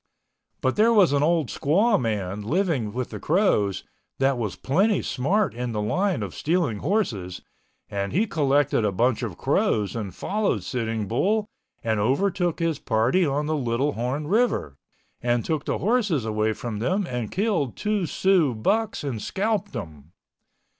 [0.61, 3.83] But there was an old squaw man living with the Crows
[4.17, 7.43] that was plenty smart in the line of stealing horses
[7.87, 11.47] and he collected a bunch of Crows and followed Sitting Bull
[11.83, 14.75] and overtook his party on the Little Horn River,
[15.21, 20.13] and took the horses away from them and killed two Sioux bucks and scalped them.